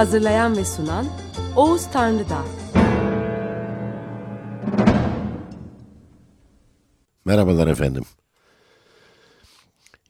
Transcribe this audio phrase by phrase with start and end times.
[0.00, 1.06] Hazırlayan ve sunan
[1.56, 2.44] Oğuz Tanrıdağ.
[7.24, 8.04] Merhabalar efendim.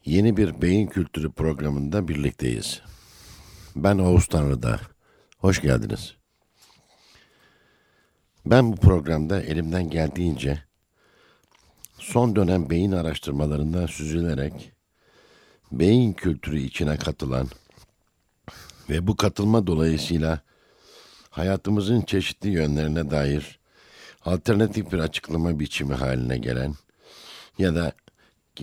[0.05, 2.81] Yeni bir beyin kültürü programında birlikteyiz.
[3.75, 4.79] Ben Oğuz Tanrıdağ.
[5.37, 6.15] Hoş geldiniz.
[8.45, 10.63] Ben bu programda elimden geldiğince
[11.99, 14.71] son dönem beyin araştırmalarından süzülerek
[15.71, 17.47] beyin kültürü içine katılan
[18.91, 20.41] ve bu katılma dolayısıyla
[21.29, 23.59] hayatımızın çeşitli yönlerine dair
[24.25, 26.75] alternatif bir açıklama biçimi haline gelen
[27.57, 27.91] ya da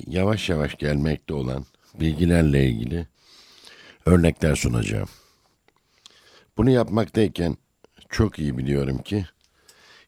[0.07, 3.07] yavaş yavaş gelmekte olan bilgilerle ilgili
[4.07, 5.09] örnekler sunacağım.
[6.57, 7.57] Bunu yapmaktayken
[8.09, 9.27] çok iyi biliyorum ki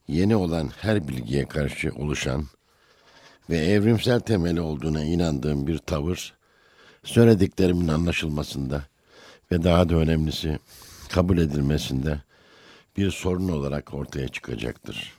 [0.08, 2.46] yeni olan her bilgiye karşı oluşan
[3.50, 6.34] ve evrimsel temeli olduğuna inandığım bir tavır
[7.04, 8.90] söylediklerimin anlaşılmasında
[9.52, 10.58] ve daha da önemlisi
[11.08, 12.20] kabul edilmesinde
[12.96, 15.12] bir sorun olarak ortaya çıkacaktır.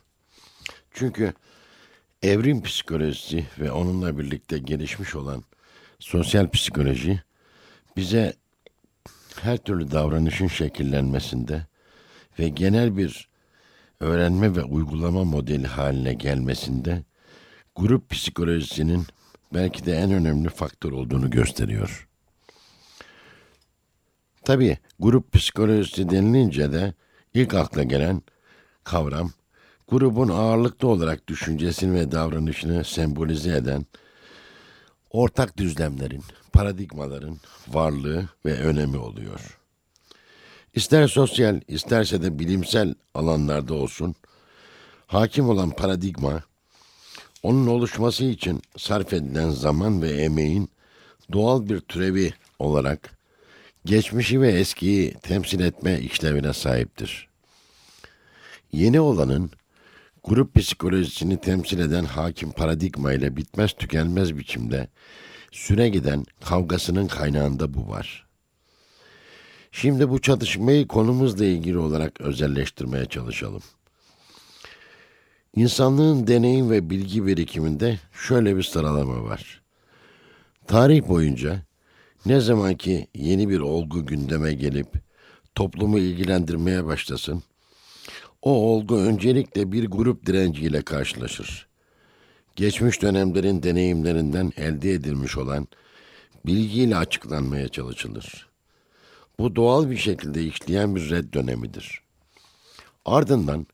[0.92, 1.34] Çünkü
[2.22, 5.44] evrim psikolojisi ve onunla birlikte gelişmiş olan
[6.00, 7.22] sosyal psikoloji
[7.98, 8.34] bize
[9.42, 11.66] her türlü davranışın şekillenmesinde
[12.40, 13.30] ve genel bir
[14.00, 17.04] öğrenme ve uygulama modeli haline gelmesinde
[17.76, 19.06] grup psikolojisinin
[19.54, 22.11] belki de en önemli faktör olduğunu gösteriyor.
[24.46, 26.94] Tabii grup psikolojisi denilince de
[27.34, 28.22] ilk akla gelen
[28.84, 29.32] kavram
[29.88, 33.86] grubun ağırlıklı olarak düşüncesini ve davranışını sembolize eden
[35.10, 37.38] ortak düzlemlerin, paradigmaların
[37.68, 39.60] varlığı ve önemi oluyor.
[40.76, 44.16] İster sosyal, isterse de bilimsel alanlarda olsun,
[45.08, 46.44] hakim olan paradigma,
[47.44, 50.70] onun oluşması için sarf edilen zaman ve emeğin
[51.32, 53.21] doğal bir türevi olarak
[53.86, 57.30] geçmişi ve eskiyi temsil etme işlevine sahiptir.
[58.72, 59.52] Yeni olanın
[60.24, 64.88] grup psikolojisini temsil eden hakim paradigma ile bitmez tükenmez biçimde
[65.52, 68.28] süre giden kavgasının kaynağında bu var.
[69.72, 73.62] Şimdi bu çatışmayı konumuzla ilgili olarak özelleştirmeye çalışalım.
[75.56, 79.62] İnsanlığın deneyim ve bilgi birikiminde şöyle bir sıralama var.
[80.68, 81.62] Tarih boyunca
[82.26, 84.88] ne zaman ki yeni bir olgu gündeme gelip
[85.56, 87.44] toplumu ilgilendirmeye başlasın,
[88.42, 91.68] o olgu öncelikle bir grup direnciyle karşılaşır.
[92.56, 95.68] Geçmiş dönemlerin deneyimlerinden elde edilmiş olan
[96.46, 98.48] bilgiyle açıklanmaya çalışılır.
[99.40, 102.02] Bu doğal bir şekilde işleyen bir red dönemidir.
[103.06, 103.68] Ardından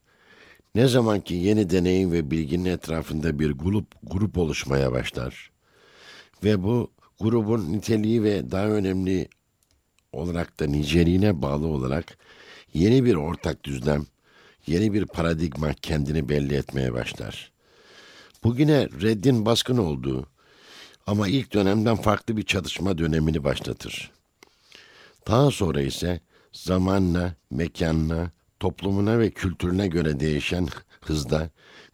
[0.75, 5.51] ne zaman ki yeni deneyim ve bilginin etrafında bir grup grup oluşmaya başlar
[6.43, 9.27] ve bu grubun niteliği ve daha önemli
[10.11, 12.17] olarak da niceliğine bağlı olarak
[12.73, 14.05] yeni bir ortak düzlem,
[14.67, 17.51] yeni bir paradigma kendini belli etmeye başlar.
[18.43, 20.27] Bugüne reddin baskın olduğu
[21.07, 24.11] ama ilk dönemden farklı bir çatışma dönemini başlatır.
[25.27, 26.19] Daha sonra ise
[26.53, 30.67] zamanla, mekanla, toplumuna ve kültürüne göre değişen
[31.01, 31.49] hızda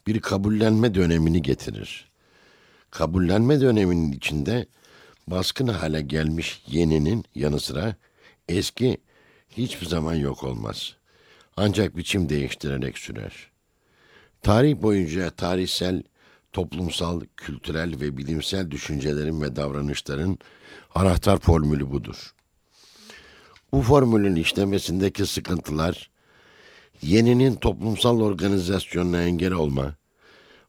[0.08, 2.12] bir kabullenme dönemini getirir.
[2.92, 4.68] Kabullenme döneminin içinde
[5.28, 7.96] baskın hale gelmiş yeninin yanı sıra
[8.50, 8.98] eski
[9.50, 10.96] hiçbir zaman yok olmaz.
[11.58, 13.52] Ancak biçim değiştirerek sürer.
[14.42, 16.04] Tarih boyunca tarihsel,
[16.54, 20.38] toplumsal, kültürel ve bilimsel düşüncelerin ve davranışların
[20.96, 22.34] anahtar formülü budur.
[23.72, 26.10] Bu formülün işlemesindeki sıkıntılar,
[27.02, 29.96] yeninin toplumsal organizasyonuna engel olma,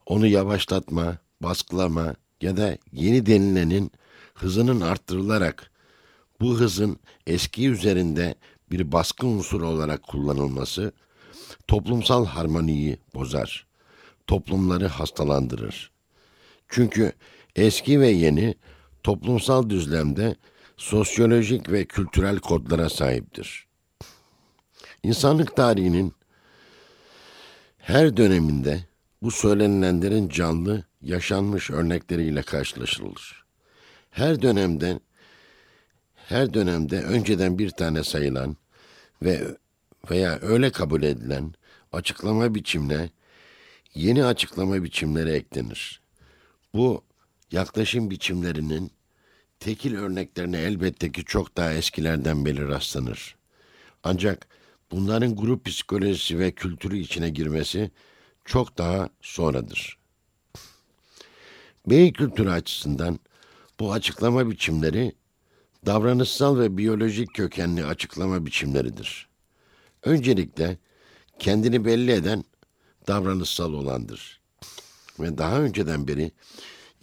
[0.07, 3.91] onu yavaşlatma, baskılama ya da yeni denilenin
[4.35, 5.71] hızının arttırılarak
[6.41, 8.35] bu hızın eski üzerinde
[8.71, 10.93] bir baskı unsuru olarak kullanılması
[11.69, 13.67] toplumsal harmoniyi bozar.
[14.27, 15.91] Toplumları hastalandırır.
[16.69, 17.13] Çünkü
[17.57, 18.55] eski ve yeni
[19.03, 20.37] toplumsal düzlemde
[20.77, 23.67] sosyolojik ve kültürel kodlara sahiptir.
[25.03, 26.15] İnsanlık tarihinin
[27.79, 28.85] her döneminde
[29.23, 33.44] bu söylenilenlerin canlı, yaşanmış örnekleriyle karşılaşılır
[34.15, 35.01] her dönemden
[36.15, 38.57] her dönemde önceden bir tane sayılan
[39.23, 39.57] ve
[40.11, 41.55] veya öyle kabul edilen
[41.93, 43.11] açıklama biçimine
[43.95, 46.01] yeni açıklama biçimleri eklenir.
[46.75, 47.05] Bu
[47.53, 48.91] yaklaşım biçimlerinin
[49.61, 53.37] tekil örneklerine elbette ki çok daha eskilerden beri rastlanır.
[54.05, 54.47] Ancak
[54.91, 57.91] bunların grup psikolojisi ve kültürü içine girmesi
[58.45, 59.99] çok daha sonradır.
[61.87, 63.19] Beyin kültürü açısından
[63.81, 65.13] bu açıklama biçimleri
[65.87, 69.29] davranışsal ve biyolojik kökenli açıklama biçimleridir.
[70.03, 70.79] Öncelikle
[71.39, 72.45] kendini belli eden
[73.07, 74.41] davranışsal olandır.
[75.21, 76.33] Ve daha önceden beri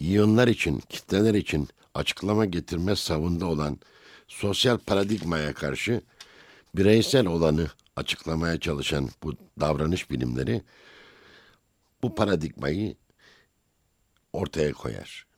[0.00, 3.78] iyonlar için, kitleler için açıklama getirme savında olan
[4.28, 6.02] sosyal paradigmaya karşı
[6.74, 10.62] bireysel olanı açıklamaya çalışan bu davranış bilimleri
[12.02, 12.96] bu paradigmayı
[14.32, 15.31] ortaya koyar.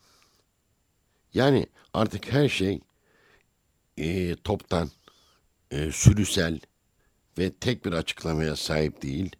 [1.35, 2.81] Yani artık her şey
[3.99, 4.91] e, toptan,
[5.71, 6.61] e, sürüsel
[7.39, 9.37] ve tek bir açıklamaya sahip değil.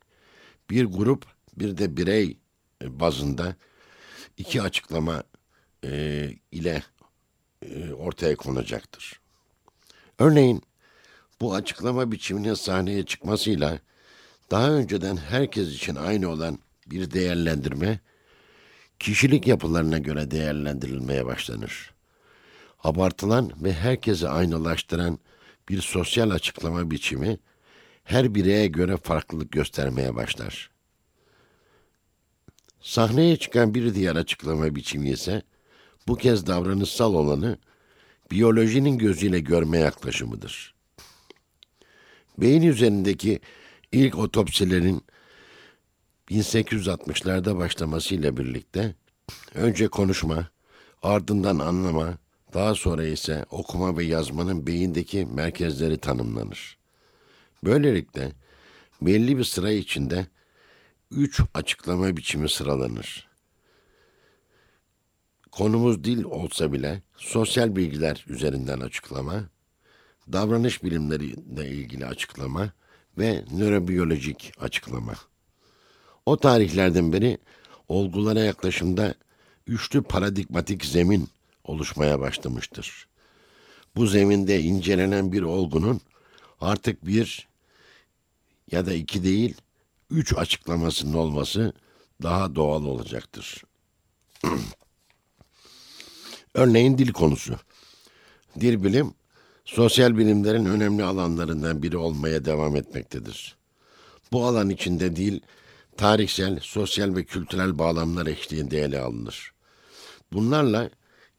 [0.70, 1.26] Bir grup
[1.56, 2.38] bir de birey
[2.82, 3.56] bazında
[4.37, 5.23] iki açıklama
[5.85, 6.82] e, ile
[7.62, 9.20] e, ortaya konacaktır.
[10.19, 10.62] Örneğin
[11.40, 13.79] bu açıklama biçiminin sahneye çıkmasıyla
[14.50, 18.00] daha önceden herkes için aynı olan bir değerlendirme
[19.04, 21.94] kişilik yapılarına göre değerlendirilmeye başlanır.
[22.84, 25.18] Abartılan ve herkese aynılaştıran
[25.68, 27.38] bir sosyal açıklama biçimi
[28.04, 30.70] her bireye göre farklılık göstermeye başlar.
[32.80, 35.42] Sahneye çıkan bir diğer açıklama biçimi ise
[36.08, 37.58] bu kez davranışsal olanı
[38.30, 40.74] biyolojinin gözüyle görme yaklaşımıdır.
[42.38, 43.40] Beyin üzerindeki
[43.92, 45.02] ilk otopsilerin
[46.31, 48.94] 1860'larda başlamasıyla birlikte
[49.55, 50.49] önce konuşma,
[51.03, 52.19] ardından anlama,
[52.55, 56.79] daha sonra ise okuma ve yazmanın beyindeki merkezleri tanımlanır.
[57.65, 58.32] Böylelikle
[59.03, 60.26] belli bir sıra içinde
[61.11, 63.29] üç açıklama biçimi sıralanır.
[65.53, 69.44] Konumuz dil olsa bile sosyal bilgiler üzerinden açıklama,
[70.32, 72.73] davranış bilimleriyle ilgili açıklama
[73.19, 75.15] ve nörobiyolojik açıklama.
[76.26, 77.38] O tarihlerden beri
[77.88, 79.15] olgulara yaklaşımda
[79.67, 81.29] üçlü paradigmatik zemin
[81.65, 83.06] oluşmaya başlamıştır.
[83.97, 86.00] Bu zeminde incelenen bir olgunun
[86.61, 87.49] artık bir
[88.71, 89.55] ya da iki değil,
[90.11, 91.73] üç açıklamasının olması
[92.23, 93.65] daha doğal olacaktır.
[96.55, 97.55] Örneğin dil konusu.
[98.61, 99.15] Dil bilim,
[99.65, 103.56] sosyal bilimlerin önemli alanlarından biri olmaya devam etmektedir.
[104.32, 105.41] Bu alan içinde dil,
[105.96, 109.55] tarihsel, sosyal ve kültürel bağlamlar eşliğinde ele alınır.
[110.32, 110.91] Bunlarla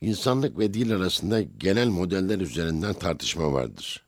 [0.02, 4.06] insanlık ve dil arasında genel modeller üzerinden tartışma vardır.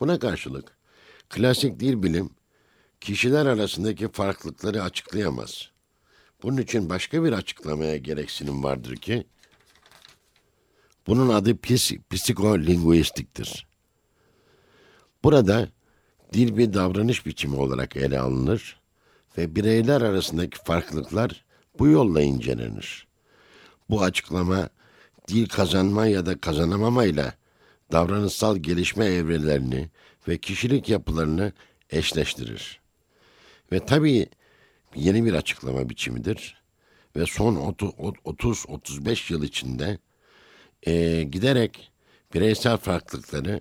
[0.00, 0.76] Buna karşılık
[1.28, 2.30] klasik dil bilim
[3.00, 5.70] kişiler arasındaki farklılıkları açıklayamaz.
[6.42, 9.26] Bunun için başka bir açıklamaya gereksinim vardır ki
[11.06, 13.66] bunun adı pis, psikolinguistiktir.
[15.24, 15.68] Burada
[16.32, 18.80] dil bir davranış biçimi olarak ele alınır
[19.38, 21.44] ve bireyler arasındaki farklılıklar
[21.78, 23.06] bu yolla incelenir.
[23.90, 24.68] Bu açıklama
[25.28, 27.34] dil kazanma ya da kazanamamayla
[27.92, 29.90] davranışsal gelişme evrelerini
[30.28, 31.52] ve kişilik yapılarını
[31.90, 32.80] eşleştirir.
[33.72, 34.26] Ve tabii
[34.94, 36.62] yeni bir açıklama biçimidir.
[37.16, 39.98] Ve son 30-35 yıl içinde
[40.82, 41.90] e, giderek
[42.34, 43.60] bireysel farklılıkları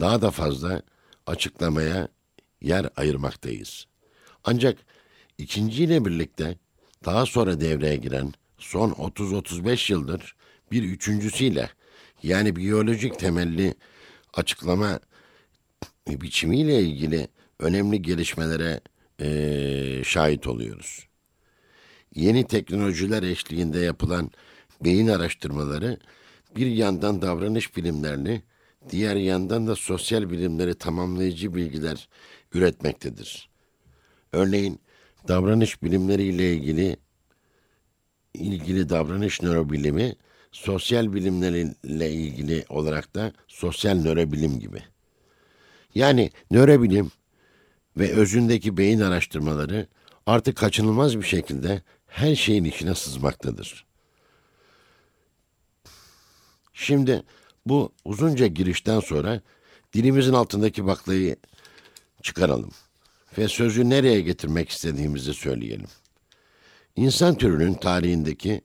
[0.00, 0.82] daha da fazla
[1.26, 2.08] açıklamaya
[2.60, 3.86] yer ayırmaktayız.
[4.44, 4.78] Ancak
[5.40, 6.58] ikinciyle birlikte
[7.04, 10.36] daha sonra devreye giren son 30-35 yıldır
[10.72, 11.70] bir üçüncüsüyle
[12.22, 13.74] yani biyolojik temelli
[14.34, 15.00] açıklama
[16.08, 17.28] biçimiyle ilgili
[17.58, 18.80] önemli gelişmelere
[19.20, 21.06] e, şahit oluyoruz.
[22.14, 24.30] Yeni teknolojiler eşliğinde yapılan
[24.84, 25.98] beyin araştırmaları
[26.56, 28.42] bir yandan davranış bilimlerini,
[28.90, 32.08] diğer yandan da sosyal bilimleri tamamlayıcı bilgiler
[32.54, 33.50] üretmektedir.
[34.32, 34.80] Örneğin
[35.28, 36.96] davranış bilimleriyle ilgili
[38.34, 40.14] ilgili davranış nörobilimi,
[40.52, 44.82] sosyal bilimlerle ilgili olarak da sosyal nörobilim gibi.
[45.94, 47.10] Yani nörobilim
[47.96, 49.86] ve özündeki beyin araştırmaları
[50.26, 53.86] artık kaçınılmaz bir şekilde her şeyin içine sızmaktadır.
[56.72, 57.22] Şimdi
[57.66, 59.40] bu uzunca girişten sonra
[59.92, 61.36] dilimizin altındaki baklayı
[62.22, 62.70] çıkaralım
[63.38, 65.88] ve sözü nereye getirmek istediğimizi söyleyelim.
[66.96, 68.60] İnsan türünün tarihindeki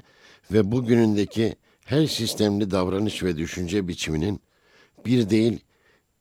[0.51, 1.55] ve bugünündeki
[1.85, 4.41] her sistemli davranış ve düşünce biçiminin
[5.05, 5.59] bir değil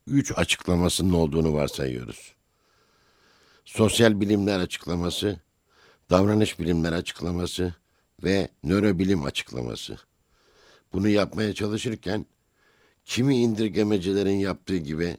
[0.07, 2.35] üç açıklamasının olduğunu varsayıyoruz.
[3.65, 5.41] Sosyal bilimler açıklaması,
[6.11, 7.75] davranış bilimler açıklaması
[8.25, 9.97] ve nörobilim açıklaması.
[10.93, 12.27] Bunu yapmaya çalışırken
[13.05, 15.17] kimi indirgemecilerin yaptığı gibi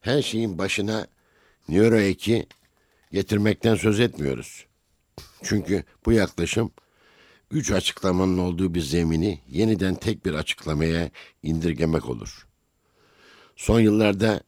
[0.00, 1.06] her şeyin başına
[1.68, 2.46] nöroeki
[3.12, 4.66] getirmekten söz etmiyoruz.
[5.42, 6.72] Çünkü bu yaklaşım
[7.50, 11.10] üç açıklamanın olduğu bir zemini yeniden tek bir açıklamaya
[11.42, 12.46] indirgemek olur.
[13.56, 14.42] Son yıllarda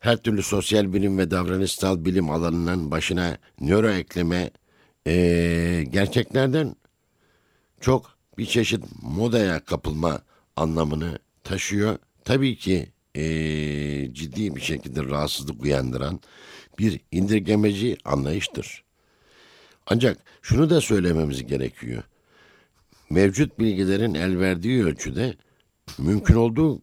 [0.00, 4.50] her türlü sosyal bilim ve davranışsal bilim alanının başına nöro ekleme
[5.06, 6.76] ee, gerçeklerden
[7.80, 10.22] çok bir çeşit modaya kapılma
[10.56, 11.98] anlamını taşıyor.
[12.24, 16.20] Tabii ki ee, ciddi bir şekilde rahatsızlık uyandıran
[16.78, 18.84] bir indirgemeci anlayıştır.
[19.86, 22.02] Ancak şunu da söylememiz gerekiyor.
[23.10, 25.34] Mevcut bilgilerin el verdiği ölçüde
[25.98, 26.82] mümkün olduğu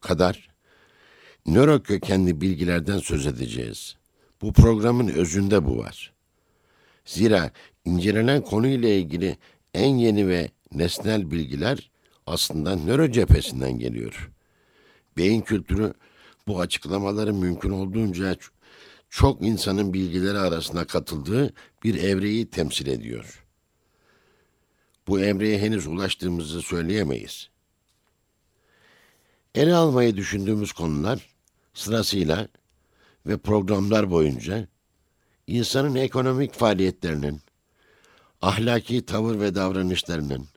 [0.00, 0.48] kadar
[1.46, 3.96] nöro kökenli bilgilerden söz edeceğiz.
[4.42, 6.12] Bu programın özünde bu var.
[7.04, 7.50] Zira
[7.84, 9.36] incelenen konuyla ilgili
[9.74, 11.90] en yeni ve nesnel bilgiler
[12.26, 14.30] aslında nöro cephesinden geliyor.
[15.16, 15.94] Beyin kültürü
[16.46, 18.36] bu açıklamaları mümkün olduğunca
[19.14, 21.54] çok insanın bilgileri arasında katıldığı
[21.84, 23.44] bir evreyi temsil ediyor.
[25.08, 27.50] Bu evreye henüz ulaştığımızı söyleyemeyiz.
[29.54, 31.28] Ele almayı düşündüğümüz konular
[31.74, 32.48] sırasıyla
[33.26, 34.68] ve programlar boyunca
[35.46, 37.40] insanın ekonomik faaliyetlerinin,
[38.42, 40.48] ahlaki tavır ve davranışlarının,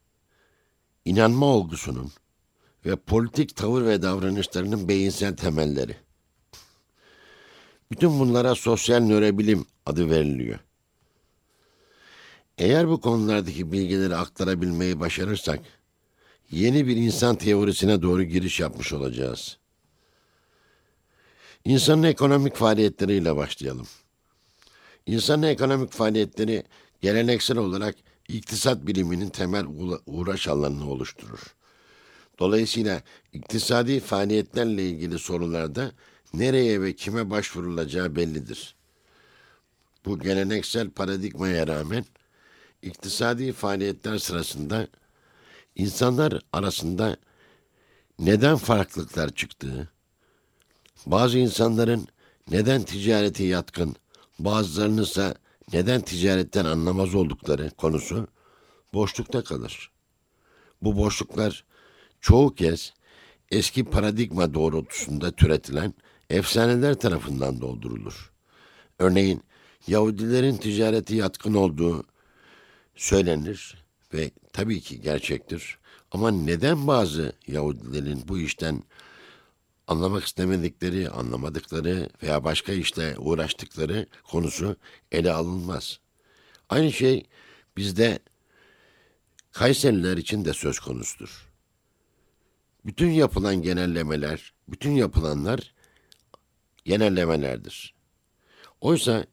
[1.06, 2.12] inanma olgusunun
[2.86, 6.07] ve politik tavır ve davranışlarının beyinsel temelleri.
[7.92, 10.60] Bütün bunlara sosyal nörobilim adı veriliyor.
[12.58, 15.60] Eğer bu konulardaki bilgileri aktarabilmeyi başarırsak,
[16.52, 19.58] yeni bir insan teorisine doğru giriş yapmış olacağız.
[21.66, 23.88] İnsanın ekonomik faaliyetleriyle başlayalım.
[25.06, 26.64] İnsanın ekonomik faaliyetleri
[27.02, 27.96] geleneksel olarak
[28.28, 29.66] iktisat biliminin temel
[30.06, 31.56] uğraş alanını oluşturur.
[32.40, 33.02] Dolayısıyla
[33.34, 35.92] iktisadi faaliyetlerle ilgili sorularda
[36.34, 38.76] nereye ve kime başvurulacağı bellidir.
[40.06, 42.06] Bu geleneksel paradigmaya rağmen
[42.82, 44.88] iktisadi faaliyetler sırasında
[45.76, 47.18] insanlar arasında
[48.20, 49.90] neden farklılıklar çıktığı,
[51.06, 52.08] bazı insanların
[52.52, 53.96] neden ticarete yatkın,
[54.40, 55.34] bazılarının ise
[55.74, 58.28] neden ticaretten anlamaz oldukları konusu
[58.94, 59.92] boşlukta kalır.
[60.82, 61.66] Bu boşluklar
[62.22, 62.94] çoğu kez
[63.52, 65.94] eski paradigma doğrultusunda türetilen
[66.30, 68.32] efsaneler tarafından doldurulur.
[69.00, 69.44] Örneğin
[69.88, 72.04] Yahudilerin ticareti yatkın olduğu
[72.96, 73.76] söylenir
[74.14, 75.78] ve tabii ki gerçektir.
[76.12, 78.84] Ama neden bazı Yahudilerin bu işten
[79.88, 84.76] anlamak istemedikleri, anlamadıkları veya başka işle uğraştıkları konusu
[85.12, 86.00] ele alınmaz.
[86.70, 87.26] Aynı şey
[87.78, 88.20] bizde
[89.52, 91.48] Kayseriler için de söz konusudur.
[92.86, 95.74] Bütün yapılan genellemeler, bütün yapılanlar
[96.88, 97.94] genellemelerdir.
[98.82, 99.26] Oysa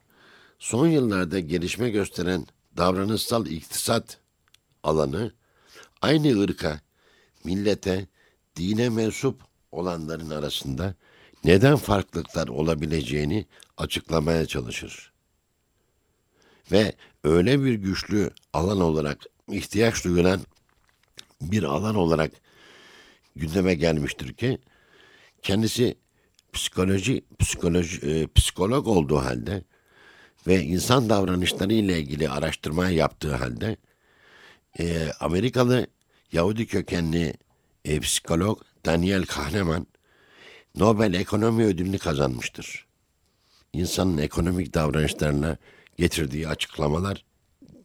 [0.58, 2.46] son yıllarda gelişme gösteren
[2.76, 4.18] davranışsal iktisat
[4.82, 5.32] alanı
[6.02, 6.80] aynı ırka,
[7.44, 8.06] millete,
[8.56, 9.40] dine mensup
[9.73, 10.94] olanların arasında
[11.44, 13.46] neden farklılıklar olabileceğini
[13.76, 15.12] açıklamaya çalışır.
[16.73, 16.92] Ve
[17.25, 19.18] öyle bir güçlü alan olarak
[19.49, 20.40] ihtiyaç duyulan
[21.40, 22.30] bir alan olarak
[23.37, 24.58] gündeme gelmiştir ki
[25.42, 25.96] kendisi
[26.54, 29.62] psikoloji psikoloji e, psikolog olduğu halde
[30.46, 33.76] ve insan davranışları ile ilgili araştırma yaptığı halde
[34.78, 35.87] e, Amerikalı
[36.32, 37.34] Yahudi kökenli
[37.84, 39.87] e, psikolog Daniel Kahneman
[40.75, 42.87] Nobel Ekonomi Ödülünü kazanmıştır.
[43.73, 45.56] İnsanın ekonomik davranışlarına
[45.96, 47.25] getirdiği açıklamalar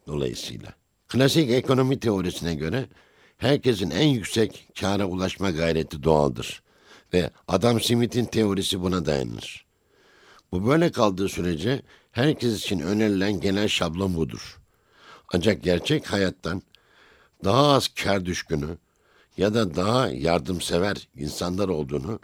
[0.07, 0.73] dolayısıyla.
[1.07, 2.85] Klasik ekonomi teorisine göre
[3.37, 6.63] herkesin en yüksek kâra ulaşma gayreti doğaldır
[7.13, 9.65] ve Adam Smith'in teorisi buna dayanır.
[10.51, 14.59] Bu böyle kaldığı sürece herkes için önerilen genel şablon budur.
[15.33, 16.61] Ancak gerçek hayattan
[17.43, 18.77] daha az kar düşkünü
[19.37, 22.19] ya da daha yardımsever insanlar olduğunu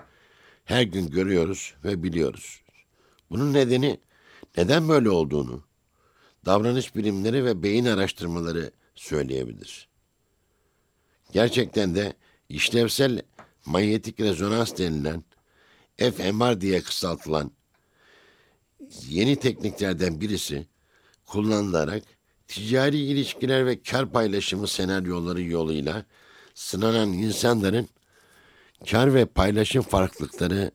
[0.66, 2.62] her gün görüyoruz ve biliyoruz.
[3.30, 4.00] Bunun nedeni
[4.58, 5.64] neden böyle olduğunu
[6.46, 9.88] davranış bilimleri ve beyin araştırmaları söyleyebilir.
[11.32, 12.14] Gerçekten de
[12.50, 13.22] işlevsel
[13.66, 15.24] manyetik rezonans denilen
[15.98, 17.52] fMR diye kısaltılan
[19.10, 20.68] yeni tekniklerden birisi
[21.26, 22.04] kullanılarak
[22.48, 26.06] ticari ilişkiler ve kar paylaşımı senaryoları yoluyla
[26.54, 27.88] sınanan insanların
[28.90, 30.72] kar ve paylaşım farklılıkları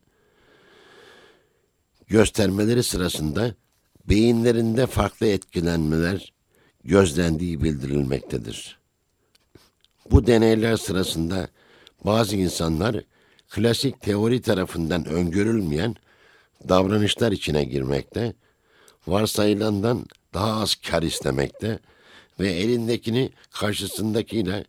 [2.09, 3.55] göstermeleri sırasında
[4.09, 6.33] beyinlerinde farklı etkilenmeler
[6.85, 8.79] gözlendiği bildirilmektedir.
[10.11, 11.49] Bu deneyler sırasında
[12.05, 13.05] bazı insanlar
[13.49, 15.97] klasik teori tarafından öngörülmeyen
[16.69, 18.33] davranışlar içine girmekte,
[19.07, 21.79] varsayılandan daha az kar istemekte
[22.41, 24.65] ve elindekini karşısındakiyle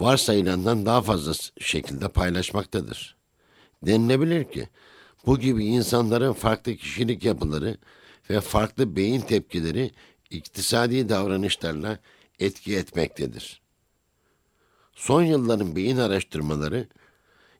[0.00, 3.16] varsayılandan daha fazla şekilde paylaşmaktadır.
[3.82, 4.68] Denilebilir ki
[5.26, 7.76] bu gibi insanların farklı kişilik yapıları
[8.30, 9.90] ve farklı beyin tepkileri
[10.30, 11.98] iktisadi davranışlarla
[12.38, 13.61] etki etmektedir.
[15.02, 16.86] Son yılların beyin araştırmaları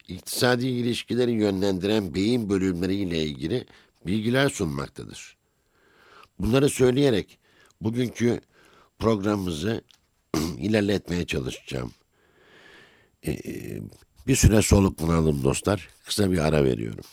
[0.07, 3.65] iktisadi ilişkileri yönlendiren beyin bölümleriyle ilgili
[4.05, 5.37] bilgiler sunmaktadır.
[6.39, 7.39] Bunları söyleyerek
[7.81, 8.41] bugünkü
[8.99, 9.81] programımızı
[10.57, 11.91] ilerletmeye çalışacağım.
[13.27, 13.37] Ee,
[14.27, 15.89] bir süre soluklanalım dostlar.
[16.05, 17.05] Kısa bir ara veriyorum.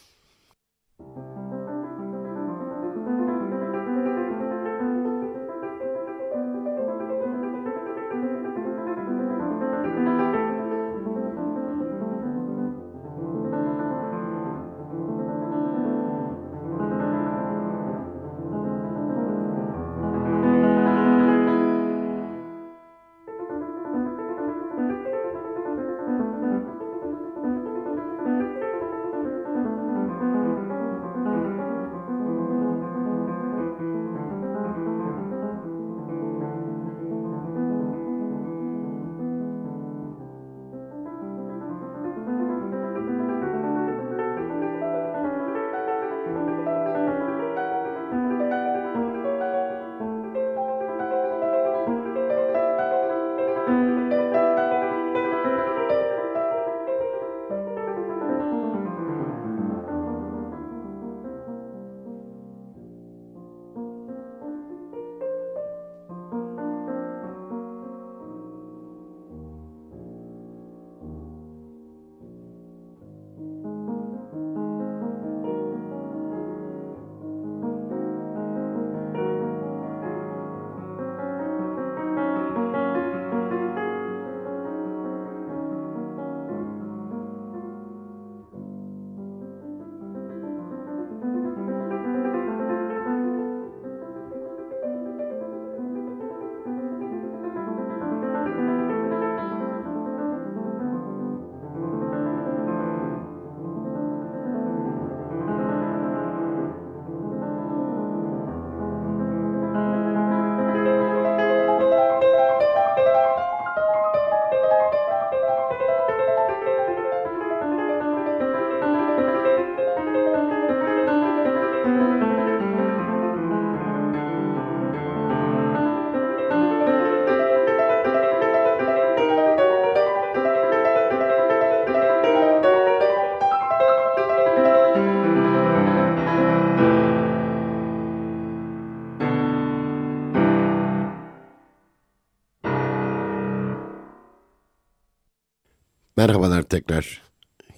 [146.20, 147.22] Merhabalar tekrar.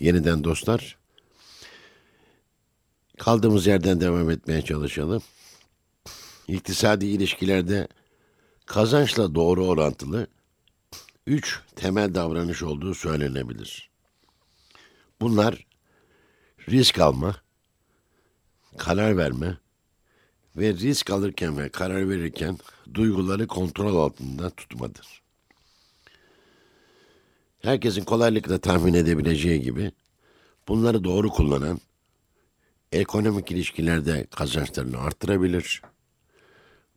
[0.00, 0.98] Yeniden dostlar.
[3.18, 5.22] Kaldığımız yerden devam etmeye çalışalım.
[6.48, 7.88] İktisadi ilişkilerde
[8.66, 10.26] kazançla doğru orantılı
[11.26, 13.90] üç temel davranış olduğu söylenebilir.
[15.20, 15.66] Bunlar
[16.68, 17.36] risk alma,
[18.78, 19.58] karar verme
[20.56, 22.58] ve risk alırken ve karar verirken
[22.94, 25.21] duyguları kontrol altında tutmadır.
[27.62, 29.92] Herkesin kolaylıkla tahmin edebileceği gibi
[30.68, 31.80] bunları doğru kullanan
[32.92, 35.82] ekonomik ilişkilerde kazançlarını arttırabilir.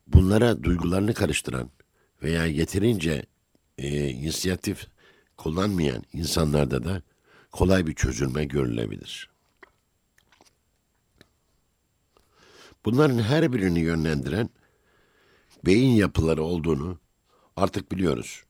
[0.08, 1.70] Bunlara duygularını karıştıran
[2.24, 3.26] veya yeterince
[3.78, 4.88] e, inisiyatif
[5.38, 7.02] kullanmayan insanlarda da
[7.52, 9.30] kolay bir çözülme görülebilir.
[12.86, 14.50] Bunların her birini yönlendiren
[15.66, 17.00] beyin yapıları olduğunu
[17.56, 18.44] artık biliyoruz.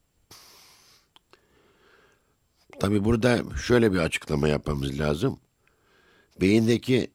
[2.80, 5.40] Tabi burada şöyle bir açıklama yapmamız lazım.
[6.42, 7.12] Beyindeki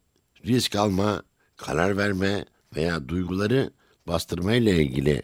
[0.47, 1.23] risk alma,
[1.57, 2.45] karar verme
[2.77, 3.71] veya duyguları
[4.07, 5.23] bastırma ile ilgili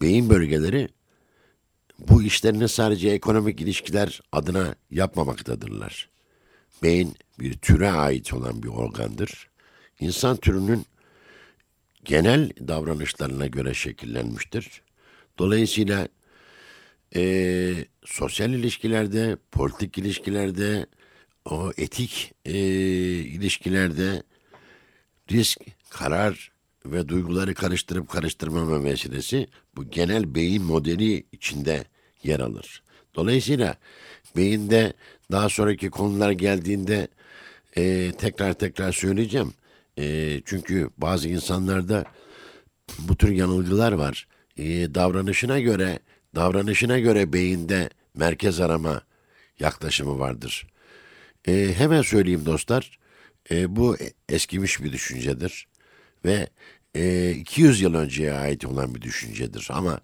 [0.00, 0.88] beyin bölgeleri
[1.98, 6.08] bu işlerini sadece ekonomik ilişkiler adına yapmamaktadırlar.
[6.82, 9.50] Beyin bir türe ait olan bir organdır.
[10.00, 10.86] İnsan türünün
[12.04, 14.82] genel davranışlarına göre şekillenmiştir.
[15.38, 16.08] Dolayısıyla
[17.16, 17.74] e,
[18.04, 20.86] sosyal ilişkilerde, politik ilişkilerde,
[21.44, 22.52] o etik e,
[23.22, 24.22] ilişkilerde
[25.30, 26.52] risk, karar
[26.86, 29.46] ve duyguları karıştırıp karıştırmama meselesi
[29.76, 31.84] bu genel beyin modeli içinde
[32.22, 32.82] yer alır.
[33.14, 33.76] Dolayısıyla
[34.36, 34.92] beyinde
[35.30, 37.08] daha sonraki konular geldiğinde
[37.76, 39.54] e, tekrar tekrar söyleyeceğim.
[39.98, 42.04] E, çünkü bazı insanlarda
[42.98, 44.28] bu tür yanılgılar var.
[44.56, 45.98] E, davranışına göre
[46.34, 49.02] davranışına göre beyinde merkez arama
[49.60, 50.66] yaklaşımı vardır.
[51.48, 52.98] E, hemen söyleyeyim dostlar.
[53.50, 53.96] E, bu
[54.28, 55.68] eskimiş bir düşüncedir
[56.24, 56.48] ve
[56.94, 59.68] e, 200 yıl önceye ait olan bir düşüncedir.
[59.70, 60.00] Ama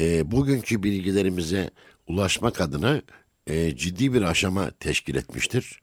[0.00, 1.70] e, bugünkü bilgilerimize
[2.06, 3.02] ulaşmak adına
[3.46, 5.80] e, ciddi bir aşama teşkil etmiştir.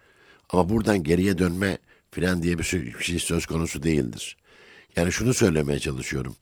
[0.49, 1.77] Ama buradan geriye dönme
[2.11, 4.37] filan diye bir şey söz konusu değildir.
[4.95, 6.35] Yani şunu söylemeye çalışıyorum.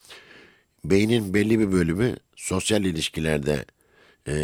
[0.86, 3.66] Beynin belli bir bölümü sosyal ilişkilerde
[4.28, 4.36] e,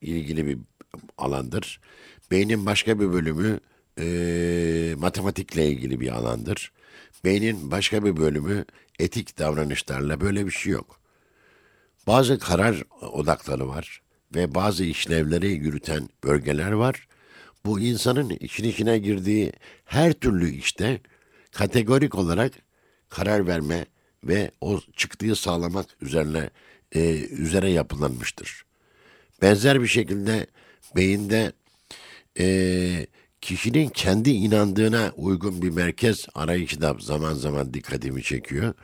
[0.00, 0.58] ilgili bir
[1.18, 1.80] alandır.
[2.30, 3.60] Beynin başka bir bölümü
[3.98, 6.72] e, matematikle ilgili bir alandır.
[7.24, 8.64] Beynin başka bir bölümü
[8.98, 11.00] etik davranışlarla böyle bir şey yok.
[12.06, 14.02] Bazı karar odakları var
[14.34, 17.08] ve bazı işlevleri yürüten bölgeler var.
[17.64, 19.52] Bu insanın için içine girdiği
[19.84, 21.00] her türlü işte
[21.52, 22.52] kategorik olarak
[23.08, 23.86] karar verme
[24.24, 26.50] ve o çıktığı sağlamak üzerine
[26.92, 28.64] e, üzere yapılanmıştır.
[29.42, 30.46] Benzer bir şekilde
[30.96, 31.52] beyinde
[32.38, 33.06] e,
[33.40, 38.74] kişinin kendi inandığına uygun bir merkez arayışı da zaman zaman dikkatimi çekiyor.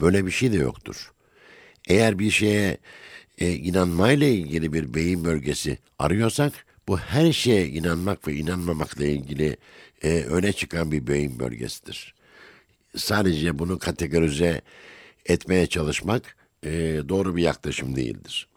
[0.00, 1.12] Böyle bir şey de yoktur.
[1.88, 2.78] Eğer bir şeye
[3.38, 6.52] e, inanmayla ilgili bir beyin bölgesi arıyorsak
[6.88, 9.56] bu her şeye inanmak ve inanmamakla ilgili
[10.02, 12.14] e, öne çıkan bir beyin bölgesidir.
[12.96, 14.62] Sadece bunu kategorize
[15.26, 16.70] etmeye çalışmak e,
[17.08, 18.48] doğru bir yaklaşım değildir.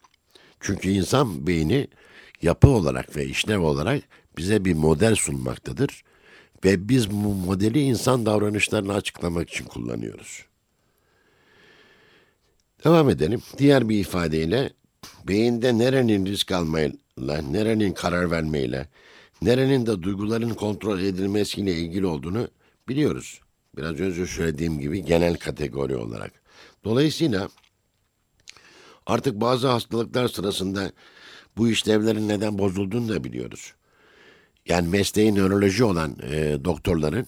[0.59, 1.87] Çünkü insan beyni
[2.41, 4.03] yapı olarak ve işlev olarak
[4.37, 6.03] bize bir model sunmaktadır
[6.65, 10.45] ve biz bu modeli insan davranışlarını açıklamak için kullanıyoruz.
[12.85, 13.41] Devam edelim.
[13.57, 14.73] Diğer bir ifadeyle
[15.27, 18.87] beyinde nerenin risk almayla, nerenin karar vermeyle,
[19.41, 22.47] nerenin de duyguların kontrol edilmesiyle ilgili olduğunu
[22.87, 23.40] biliyoruz.
[23.77, 26.31] Biraz önce söylediğim gibi genel kategori olarak.
[26.83, 27.49] Dolayısıyla
[29.05, 30.91] artık bazı hastalıklar sırasında
[31.57, 33.73] bu işlevlerin neden bozulduğunu da biliyoruz.
[34.67, 37.27] Yani mesleği nöroloji olan e, doktorların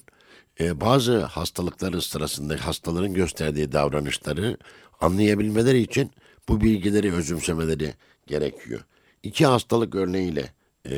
[0.60, 4.58] e, bazı hastalıkları sırasında hastaların gösterdiği davranışları
[5.02, 6.12] anlayabilmeleri için
[6.50, 7.94] bu bilgileri özümsemeleri
[8.28, 8.82] gerekiyor.
[9.24, 10.54] İki hastalık örneğiyle
[10.90, 10.96] e,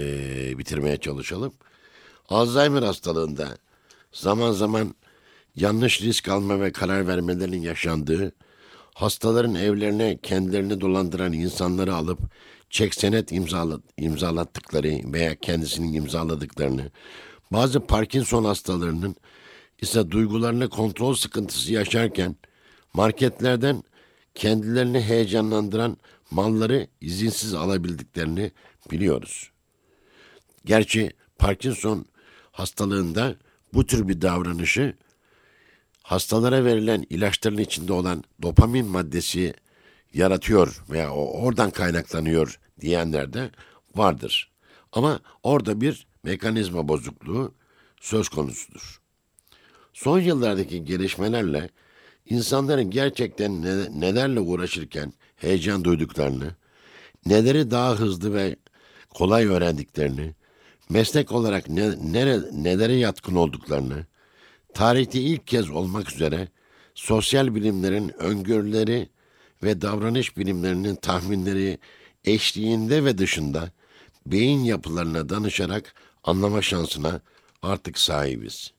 [0.57, 1.53] bitirmeye çalışalım.
[2.29, 3.57] Alzheimer hastalığında
[4.11, 4.95] zaman zaman
[5.55, 8.31] yanlış risk alma ve karar vermelerinin yaşandığı,
[8.93, 12.19] hastaların evlerine kendilerini dolandıran insanları alıp
[12.69, 13.31] çek senet
[13.97, 16.91] imzalattıkları veya kendisinin imzaladıklarını,
[17.51, 19.15] bazı Parkinson hastalarının
[19.81, 22.35] ise duygularını kontrol sıkıntısı yaşarken
[22.93, 23.83] marketlerden
[24.35, 25.97] kendilerini heyecanlandıran
[26.31, 28.51] malları izinsiz alabildiklerini
[28.91, 29.51] biliyoruz.
[30.65, 32.05] Gerçi Parkinson
[32.51, 33.35] hastalığında
[33.73, 34.93] bu tür bir davranışı
[36.05, 39.53] hastalara verilen ilaçların içinde olan dopamin maddesi
[40.13, 43.49] yaratıyor veya oradan kaynaklanıyor diyenler de
[43.95, 44.51] vardır.
[44.91, 47.53] Ama orada bir mekanizma bozukluğu
[48.01, 49.01] söz konusudur.
[49.93, 51.69] Son yıllardaki gelişmelerle
[52.29, 56.55] insanların gerçekten ne, nelerle uğraşırken heyecan duyduklarını,
[57.25, 58.55] neleri daha hızlı ve
[59.09, 60.35] kolay öğrendiklerini,
[60.89, 64.05] meslek olarak ne, nere, nelere yatkın olduklarını,
[64.75, 66.47] tarihte ilk kez olmak üzere
[66.95, 69.09] sosyal bilimlerin öngörüleri
[69.63, 71.79] ve davranış bilimlerinin tahminleri
[72.25, 73.71] eşliğinde ve dışında
[74.25, 77.21] beyin yapılarına danışarak anlama şansına
[77.61, 78.73] artık sahibiz.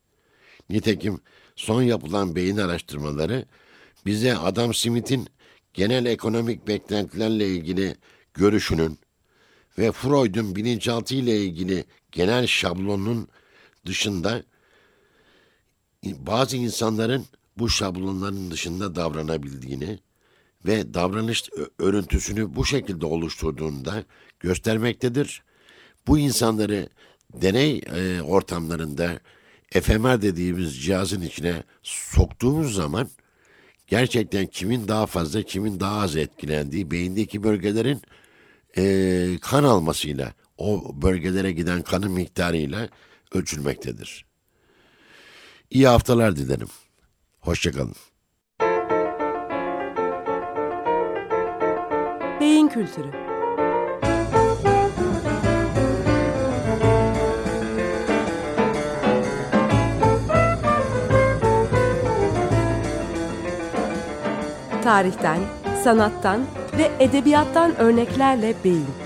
[0.70, 1.20] Nitekim
[1.56, 3.44] son yapılan beyin araştırmaları
[4.06, 5.26] bize Adam Smith'in
[5.74, 7.96] genel ekonomik beklentilerle ilgili
[8.34, 8.98] görüşünün
[9.78, 13.28] ve Freud'un bilinçaltı ile ilgili genel şablonun
[13.86, 14.42] dışında
[16.26, 17.26] bazı insanların
[17.58, 19.98] bu şablonların dışında davranabildiğini
[20.66, 24.04] ve davranış örüntüsünü bu şekilde oluşturduğunda
[24.40, 25.42] göstermektedir.
[26.06, 26.88] Bu insanları
[27.34, 29.20] deney e, ortamlarında
[29.70, 33.08] FMR dediğimiz cihazın içine soktuğumuz zaman
[33.86, 38.02] gerçekten kimin daha fazla kimin daha az etkilendiği beyindeki bölgelerin
[38.78, 42.88] e, kan almasıyla o bölgelere giden kanın miktarıyla
[43.32, 44.25] ölçülmektedir.
[45.70, 46.68] İyi haftalar dilerim.
[47.40, 47.94] Hoşçakalın.
[52.40, 53.10] Beyin Kültürü
[64.84, 65.40] Tarihten,
[65.84, 66.40] sanattan
[66.78, 69.05] ve edebiyattan örneklerle beyin.